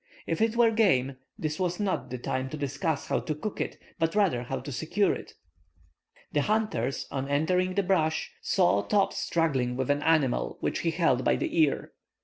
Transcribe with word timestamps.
If 0.25 0.41
it 0.41 0.55
was 0.55 0.73
game, 0.73 1.17
this 1.37 1.59
was 1.59 1.79
not 1.79 2.09
the 2.09 2.17
time 2.17 2.49
to 2.49 2.57
discuss 2.57 3.05
how 3.05 3.19
to 3.19 3.35
cook 3.35 3.61
it, 3.61 3.77
but 3.99 4.15
rather 4.15 4.41
how 4.41 4.59
to 4.61 4.71
secure 4.71 5.13
it. 5.13 5.35
The 6.31 6.41
hunters, 6.41 7.05
on 7.11 7.29
entering 7.29 7.75
the 7.75 7.83
brush, 7.83 8.31
saw 8.41 8.81
Top 8.81 9.13
struggling 9.13 9.75
with 9.75 9.91
an 9.91 10.01
animal 10.01 10.57
which 10.59 10.79
he 10.79 10.89
held 10.89 11.23
by 11.23 11.35
the 11.35 11.55
ear. 11.61 11.93